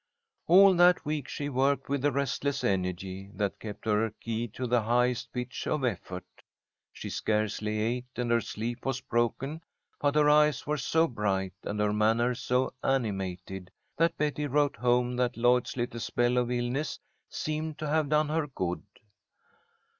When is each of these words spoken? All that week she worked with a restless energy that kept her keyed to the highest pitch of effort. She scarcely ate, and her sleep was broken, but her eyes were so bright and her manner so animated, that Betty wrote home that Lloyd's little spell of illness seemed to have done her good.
All 0.47 0.73
that 0.77 1.05
week 1.05 1.27
she 1.27 1.47
worked 1.47 1.87
with 1.87 2.03
a 2.03 2.11
restless 2.11 2.63
energy 2.63 3.29
that 3.35 3.59
kept 3.59 3.85
her 3.85 4.09
keyed 4.19 4.51
to 4.55 4.65
the 4.65 4.81
highest 4.81 5.31
pitch 5.31 5.67
of 5.67 5.83
effort. 5.83 6.25
She 6.91 7.07
scarcely 7.11 7.77
ate, 7.79 8.07
and 8.15 8.31
her 8.31 8.41
sleep 8.41 8.83
was 8.83 8.99
broken, 8.99 9.61
but 9.99 10.15
her 10.15 10.27
eyes 10.27 10.65
were 10.65 10.79
so 10.79 11.07
bright 11.07 11.53
and 11.65 11.79
her 11.79 11.93
manner 11.93 12.33
so 12.33 12.73
animated, 12.83 13.69
that 13.95 14.17
Betty 14.17 14.47
wrote 14.47 14.77
home 14.77 15.17
that 15.17 15.37
Lloyd's 15.37 15.77
little 15.77 15.99
spell 15.99 16.39
of 16.39 16.49
illness 16.49 16.99
seemed 17.29 17.77
to 17.77 17.87
have 17.87 18.09
done 18.09 18.29
her 18.29 18.47
good. 18.47 18.81